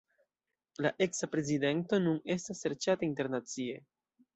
[0.85, 3.83] La eksa prezidento nun estas serĉata internacie.